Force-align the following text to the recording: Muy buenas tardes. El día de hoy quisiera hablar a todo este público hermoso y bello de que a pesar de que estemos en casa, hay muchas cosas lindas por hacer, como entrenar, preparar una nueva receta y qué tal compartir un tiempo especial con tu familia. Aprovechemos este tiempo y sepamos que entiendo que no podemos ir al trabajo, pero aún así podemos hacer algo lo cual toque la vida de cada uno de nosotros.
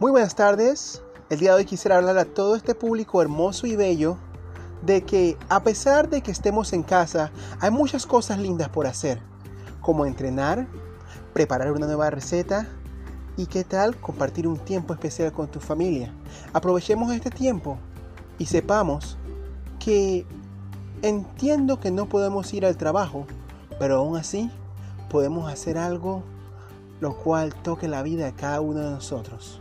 Muy 0.00 0.12
buenas 0.12 0.36
tardes. 0.36 1.02
El 1.28 1.40
día 1.40 1.50
de 1.50 1.56
hoy 1.56 1.64
quisiera 1.64 1.96
hablar 1.96 2.18
a 2.18 2.24
todo 2.24 2.54
este 2.54 2.76
público 2.76 3.20
hermoso 3.20 3.66
y 3.66 3.74
bello 3.74 4.16
de 4.80 5.02
que 5.02 5.36
a 5.48 5.64
pesar 5.64 6.08
de 6.08 6.22
que 6.22 6.30
estemos 6.30 6.72
en 6.72 6.84
casa, 6.84 7.32
hay 7.58 7.72
muchas 7.72 8.06
cosas 8.06 8.38
lindas 8.38 8.68
por 8.68 8.86
hacer, 8.86 9.20
como 9.80 10.06
entrenar, 10.06 10.68
preparar 11.32 11.72
una 11.72 11.86
nueva 11.86 12.10
receta 12.10 12.68
y 13.36 13.46
qué 13.46 13.64
tal 13.64 13.96
compartir 13.96 14.46
un 14.46 14.58
tiempo 14.58 14.94
especial 14.94 15.32
con 15.32 15.48
tu 15.48 15.58
familia. 15.58 16.14
Aprovechemos 16.52 17.12
este 17.12 17.30
tiempo 17.30 17.76
y 18.38 18.46
sepamos 18.46 19.18
que 19.80 20.24
entiendo 21.02 21.80
que 21.80 21.90
no 21.90 22.08
podemos 22.08 22.54
ir 22.54 22.64
al 22.64 22.76
trabajo, 22.76 23.26
pero 23.80 23.96
aún 23.96 24.16
así 24.16 24.48
podemos 25.10 25.52
hacer 25.52 25.76
algo 25.76 26.22
lo 27.00 27.16
cual 27.16 27.52
toque 27.52 27.88
la 27.88 28.04
vida 28.04 28.26
de 28.26 28.32
cada 28.34 28.60
uno 28.60 28.78
de 28.78 28.90
nosotros. 28.90 29.60